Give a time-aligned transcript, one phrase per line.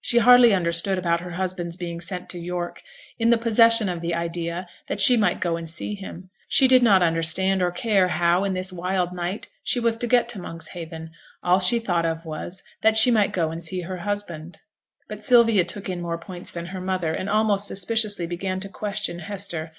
[0.00, 2.82] She hardly understood about her husband's being sent to York,
[3.20, 6.28] in the possession of the idea that she might go and see him.
[6.48, 10.28] She did not understand or care how, in this wild night, she was to get
[10.30, 11.12] to Monkshaven;
[11.44, 14.58] all she thought of was, that she might go and see her husband.
[15.08, 19.20] But Sylvia took in more points than her mother, and, almost suspiciously, began to question
[19.20, 19.70] Hester.